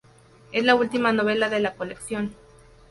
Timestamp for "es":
0.51-0.63